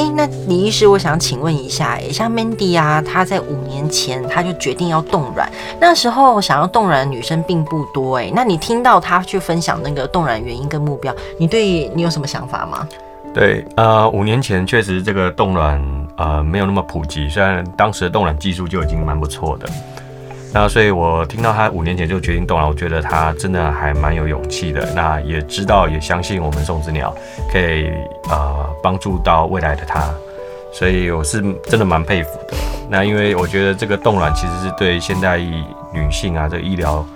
[0.00, 5.46] 哎、那李医师，我想请问一下，哎，像 Mandy 啊，她在五年前她就决定要冻卵，
[5.78, 12.88] 那时候想要冻卵的女生并不多，哎，那你听到她去分享那个冻卵原因跟目标，你对你有什么想法吗？
[13.34, 15.78] 对，呃，五年前确实这个冻卵
[16.16, 19.68] 呃没有那么普及，虽然当时的冻卵技术就已经蛮不错的。
[20.52, 24.84] 那所以，我听到他五年前就决定冻卵，我觉得他真的还蛮有勇气的。
[24.94, 27.14] 那也知道，也相信我们送子鸟
[27.52, 27.88] 可以
[28.28, 30.12] 呃帮助到未来的他，
[30.72, 32.54] 所以我是真的蛮佩服的。
[32.88, 37.06] 那因为我觉得这个冻卵其实是对现代女性啊，这医疗。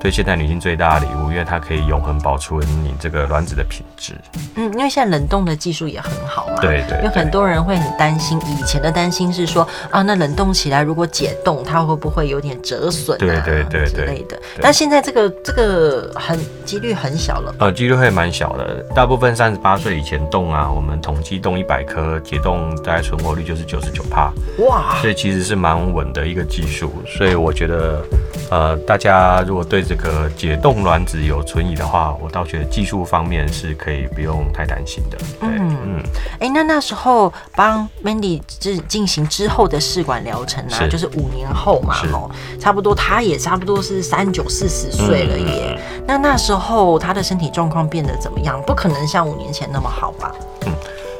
[0.00, 4.14] 对现代女性最大的礼物，因为它可以永恒保存你这个卵子的品质。
[4.54, 6.60] 嗯，因为现在冷冻的技术也很好嘛。
[6.60, 7.04] 对对，对。
[7.04, 13.18] 有很多人会很担心，以前的担心是说啊，那冷冻起来如果解冻，它会不会有点折损啊？
[13.18, 14.38] 对对对之类的。
[14.60, 17.54] 但现在这个这个很几率很小了。
[17.58, 24.32] 呃，几率会蛮小的，大部分三十八岁以前冻啊，我们统计冻一百颗解冻，大概存活率就是九十九趴。
[24.58, 24.96] 哇！
[25.00, 28.02] 所以其实是蛮稳的一个技术，所以我觉得
[28.50, 35.18] 呃，大家如果对这个解冻卵子有存疑的话，我倒觉得技术方面是可以不用太担心的。
[35.40, 36.02] 对，嗯嗯，
[36.34, 45.78] 哎、欸，那那时候帮 Mandy 进进行之后的试管疗程啊，就是五年后嘛，哦，差不多，他也差不多是三九四十岁了耶。
[45.98, 48.60] 嗯、那那时候他的身体状况变得怎么样？
[48.66, 50.34] 不可能像五年前那么好吧？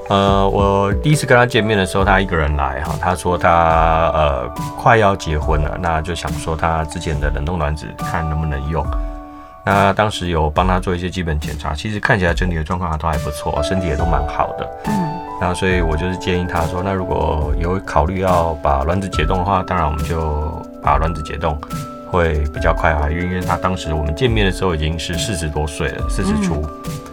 [0.09, 8.85] 呃，我第一次跟他见面的时候，他一个人来哈，他说他呃快要结婚了，那就想说他之前的冷冻卵子看能不能用。
[9.65, 14.69] 那当时有帮他做一些基本检查，其实看起来整体的状况都还不错，身体也都蛮好的。
[14.87, 20.51] 嗯，那所以我就是建议他说，那如果有考虑要把卵子解冻的话，当然我们就
[20.83, 21.59] 把卵子解冻。
[22.11, 26.67] 会比较快啊，因为，因为他当时我们见面的时候已经是四十多岁了，四十出，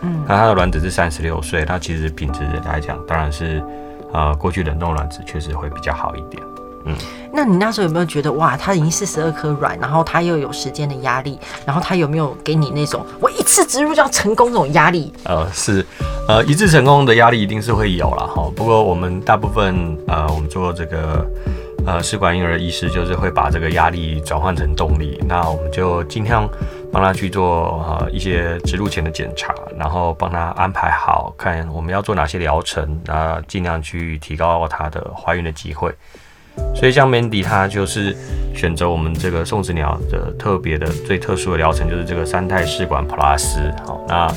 [0.04, 3.64] 嗯，那它的卵子是三十六岁，那其实品质来讲，当然是，
[4.12, 6.42] 呃，过去冷冻卵子确实会比较好一点，
[6.86, 6.96] 嗯。
[7.32, 15.14] 那你那时候有没有觉得哇，它已经四十二颗卵，然后它又有时间的压力，然后它有没有给你那种我一次植入就要成功这种压力？
[15.26, 15.86] 呃，是，
[16.28, 18.50] 呃，一次成功的压力一定是会有了哈。
[18.56, 21.26] 不过我们大部分呃，我们做这个。
[21.88, 26.50] 呃，试管婴儿的医师就是会把这个压力转换成动力，那我们就尽量
[26.96, 35.94] 帮他去做呃一些植入前的检查，然后帮他安排好，看我们要做哪些疗程，那尽量去提高他的怀孕的机会。
[36.74, 38.16] 所以像 Mandy 他就是
[38.56, 44.34] 选择我们这个送子鸟的特别的最特殊的疗程，就是这个三代试管 Plus，好，那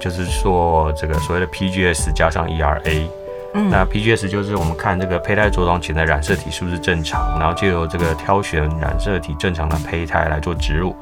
[0.00, 3.06] 就是说这个所谓的 PGS 加上 ERA。
[3.52, 10.96] 嗯、那 PGS 就是我们看这个胚胎着床前的染色体是不是正常，然后就由这个挑选染色体正常的胚胎来做植入，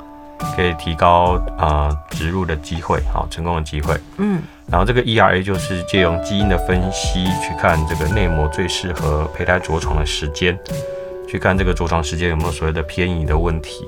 [0.54, 3.94] 可以提高呃植入的机会，好，成功的机会。
[4.19, 10.58] 嗯，然后这个 ERA 就是借用基因的分析去看这个内膜最适合胚胎着床的时间，
[11.28, 13.86] 去看这个着床时间有没有所谓的偏移的问题。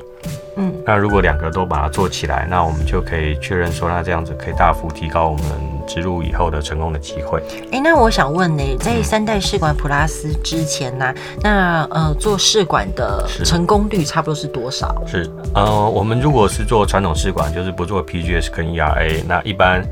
[0.56, 5.44] 嗯，那如果两个都把它做起来，那我们就可以确认说，那这样子可以大幅提高我们
[5.86, 7.40] 植入以后的成功的机会。
[7.66, 15.00] 哎、欸，那我想问呢，在三代试管普拉斯之前呢、啊，那呃做试管的成功率差不多是多少？
[15.06, 19.84] 是呃，我们如果是做传统试管，就是不做 PGS 跟 ERA，那一般。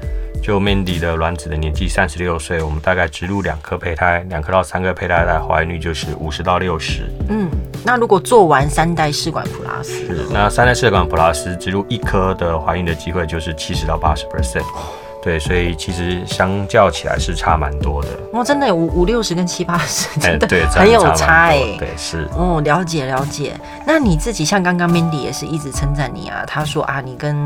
[0.43, 7.11] 就 Mandy 的卵子的年纪三十六岁，我们大概植入两颗胚胎，两颗到三个胚胎的怀孕率就是五十到六十。
[7.29, 7.49] 嗯，
[7.87, 14.65] 那如果做完三代试管普拉斯，是那三代试管普拉斯植入一颗的怀孕的机会就是七十到八十 percent。
[15.23, 18.09] 对，所以其实相较起来是差蛮多的。
[18.33, 21.77] 哦，真的有五五六十跟七八十，真的很有差哎。
[21.79, 22.29] 对，是。
[22.37, 23.59] 哦，了解了解。
[23.85, 27.45] 那你自己像刚刚 Mandy 也是一直称赞你啊，他说啊，你跟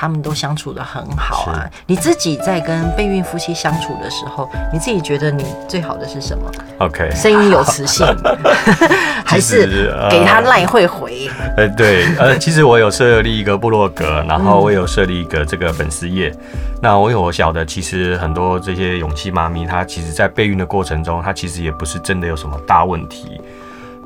[0.00, 1.68] 他们都相处的很好啊。
[1.84, 8.06] 你自己在跟备孕夫妻相处的时候，你自己觉得你最好的是什么？OK，声音有磁性，
[9.26, 11.28] 还是给他赖会回？
[11.58, 16.34] 呃，对，呃，其实我有设立一个部落格，然后我有设立一个这个粉丝页。
[16.80, 23.38] 那我有我晓得，其实很多这些勇气妈咪，她其实在备孕的过程中，她其实也不是真的有什么大问题。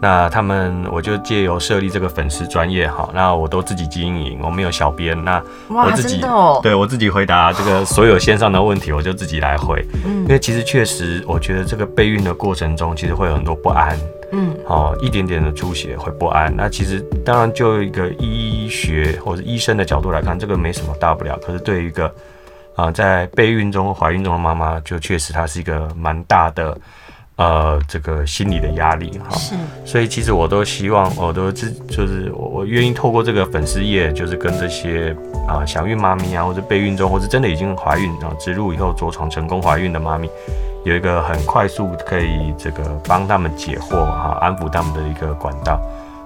[0.05, 9.83] 那他们，我就借由设立这个粉丝专业哈，那我都自己经营，我没有小编，那我自己，哦、对我自己回答这个所有线上的问题，我就自己来回。
[10.05, 13.99] 嗯，因为其实确实，我觉得这个备孕的过程中，其实会有很多不安。
[14.33, 16.55] 嗯，哦，一点点的出血会不安。
[16.55, 21.39] 那其实当然，就一个医学或者医生的角度来看，这个没什么大不了。
[21.39, 22.15] 可是对于一个
[22.77, 26.77] 啊，在备孕中、怀孕中的妈妈，就确实她是一个蛮大的，
[27.37, 29.31] 呃，这个心理的压力哈。
[29.37, 29.55] 是。
[29.85, 35.11] 所以其实我都希望，我都自就是我我愿意透过这个粉丝页，就是跟这些
[35.49, 40.31] 啊、呃、想孕妈咪啊，或者备孕中，或者真的已经怀孕啊，植入以后着床成功怀孕的妈咪，
[40.85, 45.81] 有一个很快速可以这个帮他们解惑哈，安抚他们的一个管道。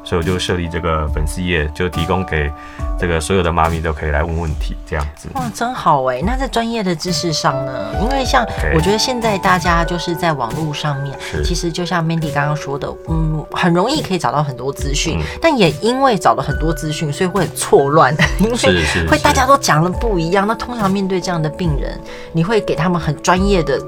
[0.08, 2.50] 所以我就设立这个粉丝页，就提供给
[2.98, 5.28] 这个所有的妈咪都可以来问问题，这样子。
[5.34, 6.22] 哇，真好哎！
[6.24, 7.92] 那在专业的知识上呢？
[8.00, 8.42] 因为像
[8.74, 11.14] 我觉得现在大家就是在网络上面，
[11.44, 20.48] 其实就像 Mandy 刚刚说的，嗯，很容易可以找到很多资讯，嗯，但也因为找了很多资讯，所以会很错乱， 因为会大家都讲的不一样。
[20.48, 22.00] 那通常面对这样的病人，
[22.32, 23.78] 你会给他们很专业的。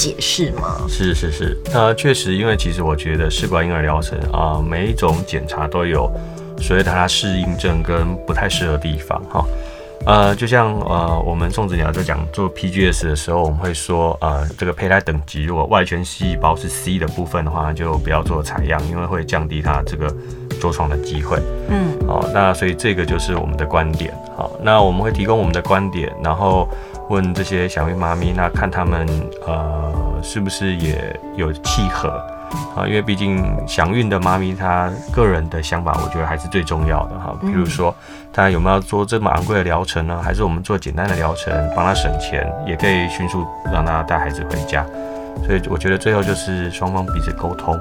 [0.00, 0.80] 解释吗？
[0.88, 6.10] 是是是，呃，确实，因为其实我觉得试管婴儿疗程啊、呃，每一种检查都有
[6.58, 9.44] 所以它适应症跟不太适合的地方哈。
[10.06, 20.08] 呃，就像呃，我们宋子鸟在讲做 PGS 的时候，我们会说，呃，这个胚胎等级如果外圈细胞是 C 的部分的话，就不要做采样，因为会降低它这个
[20.58, 21.36] 着床的机会。
[21.68, 24.10] 嗯，好，那所以这个就是我们的观点。
[24.34, 26.66] 好，那我们会提供我们的观点，然后。
[27.10, 29.04] 问这些祥孕妈咪，那看他们
[29.44, 29.92] 呃
[30.22, 32.08] 是不是也有契合
[32.76, 32.86] 啊？
[32.86, 37.36] 因为毕竟想孕的妈咪，她个人的想法，我觉得还是最重要的哈。
[37.40, 37.92] 比如说，
[38.32, 40.20] 她有没有做这么昂贵的疗程呢？
[40.22, 44.86] 还是我们做简单的疗程，帮她省钱，也可以迅速让她带孩子回家。
[45.44, 47.76] 所以我觉得最后就是双方彼此沟通。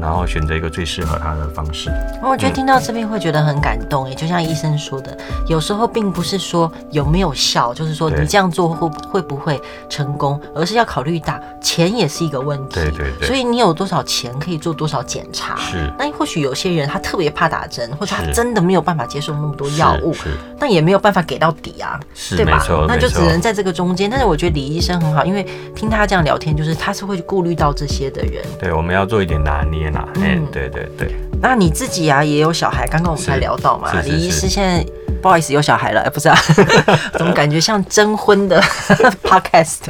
[0.00, 1.90] 然后选择一个最适合他的方式。
[2.22, 5.16] 我觉得听到这边会觉得很感动，也就像医生说的，
[5.46, 12.74] 有时候并不是说有没有效，就是说你这样做会会不会成功，而是要考虑到钱也是一个问题。
[12.74, 13.28] 对对对。
[13.28, 15.56] 所以你有多少钱可以做多少检查？
[15.56, 15.92] 是。
[15.98, 20.14] 那或许有些人他特别怕打针，或者他真的没有办法接受那么多药物，
[20.58, 22.64] 但也没有办法给到底啊，是对吧？
[22.88, 24.08] 那就只能在这个中间。
[24.10, 28.44] 但是我觉得李医生很好，因为听他这样聊天，就是他是会顾虑到这些的人。
[28.58, 29.75] 对，我们要做一点拿捏。
[30.16, 31.14] 嗯，对对对。
[31.40, 33.92] 那你自己啊也有小孩，刚刚我们才聊到嘛。
[34.04, 34.84] 李医师现在
[35.22, 36.38] 不好意思有小孩了， 不是啊？
[37.18, 38.60] 怎么感觉像征婚的
[39.22, 39.80] podcast？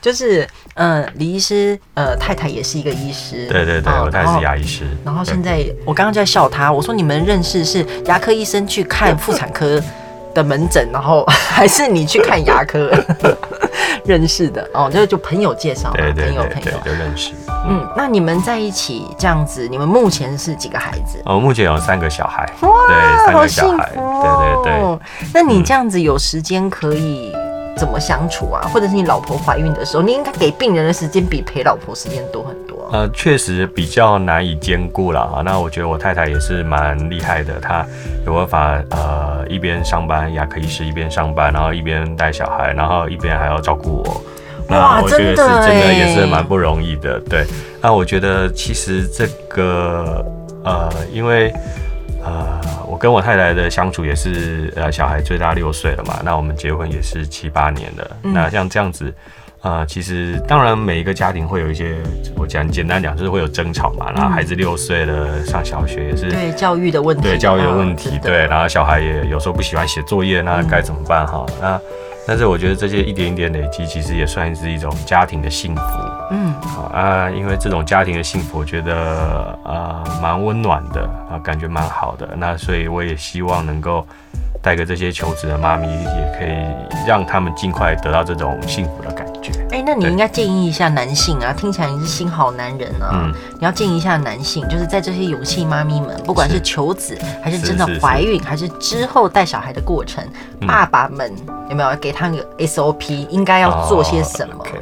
[0.00, 4.84] 就是，嗯，李医师呃太太也是一个医师，对对对，我太太是牙医师。
[5.04, 9.78] 然后现在我刚刚就在笑他，我说你们认识是牙科医生去看妇产科
[10.34, 12.90] 的门诊，然后还是你去看牙科
[14.04, 14.68] 认识的？
[14.74, 17.32] 哦，就就朋友介绍，对对对，朋友朋友就认识。
[17.68, 21.20] 嗯，那你们在一起这样子，你们目前是几个孩子？
[21.26, 22.50] 哦，目前有三个小孩。
[22.62, 23.92] 哇，对，三个小孩。
[23.96, 24.98] 哦、对对对。
[25.34, 27.32] 那你这样子有时间可以
[27.80, 28.60] 怎么相处啊？
[28.64, 32.76] 嗯、或者是你老婆怀孕的时候，你应该给病人的时间比陪老婆时间多很多。
[32.92, 35.42] 呃，确实比较难以兼顾了啊。
[35.42, 37.86] 那我觉得我太太也是蛮厉害的，她
[38.26, 44.20] 有办法呃一边上班牙科医师一边上班，然后一边带小孩，然后一边还要照顾我。
[44.68, 47.46] 那我觉得是真的也是蛮不容易的，对。
[47.80, 50.24] 那我觉得其实这个
[50.62, 51.52] 呃，因为
[52.24, 58.16] 呃，我跟我太太的相处也是呃，小孩最大六岁了嘛，那我们结婚也是七八年了。
[58.24, 59.12] 嗯、那像这样子，
[59.62, 61.96] 呃，其实当然每一个家庭会有一些，
[62.36, 64.12] 我讲简单讲就是会有争吵嘛。
[64.12, 68.46] 然后孩子六岁了，上小学也是对教育的问题，对教育的问题，啊、对。
[68.46, 71.46] 然后小孩也有时候不喜欢写作业，那该怎么办哈？
[71.60, 71.80] 那
[72.26, 75.82] 但是我觉得这些一点一点累积，其实也算是一种家庭的幸福。
[76.30, 82.28] 嗯，好啊，因为这种家庭的幸福，我觉得呃蛮温暖的啊，感觉蛮好的。
[82.36, 84.06] 那所以我也希望能够
[84.62, 89.50] 带给这些求子的妈咪，也可以让他们尽快得到这种幸福的感觉。
[89.72, 93.10] 哎、欸，那你应该建议一下男性啊，听起来你是新好男人啊。
[93.12, 100.22] 嗯，你要建议一下男性，就是在这些勇气妈咪们，不管是求子，还是真的怀孕，还是之后带小孩的过程，
[100.66, 101.32] 爸爸们
[101.68, 104.80] 有没有给他个 SOP，应该要做些什么？Oh, okay.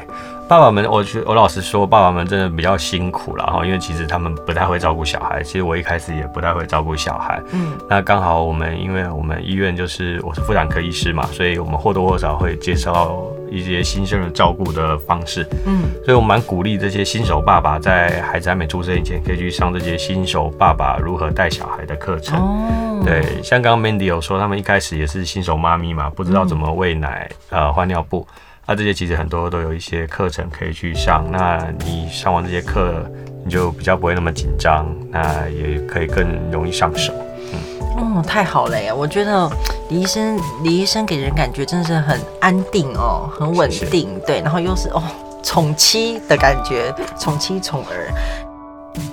[0.48, 5.42] 爸爸们，我觉我老实说，爸爸们真的比较辛苦了哈，因为其实他们不太会照顾小孩。
[5.42, 7.38] 其实我一开始也不太会照顾小孩。
[7.52, 15.46] 嗯，那刚好我们，因为我们医院就是我是妇产科医师嘛，所以我们或多或少会介绍一些新生儿照顾的方式。
[15.66, 22.40] 嗯，所以我蛮鼓励这些新手爸爸在孩子还没出生以前，可以去上这些新手爸爸如何带小孩的课程。
[22.40, 28.26] 哦，对，像刚刚 Mandy 有说，他们一开始也是新手妈咪嘛，不知道怎么喂奶，嗯、呃，换尿布。
[28.68, 33.02] 那、啊、这些其实很多都有一些课程可以去上，那你上完这些课，
[33.42, 37.14] 你就比较不会那么紧张，那也可以更容易上手。
[37.50, 38.94] 嗯，哦，太好了呀！
[38.94, 39.50] 我觉得
[39.88, 45.02] 李医生，李医生给人感觉真的是很安定哦，很稳定，对，然后又是哦
[45.42, 48.12] 宠妻的感觉，宠妻宠儿。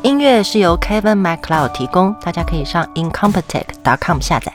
[0.03, 4.51] 音乐是由 Kevin MacLeod 提供，大家可以上 incompetech.com 下载。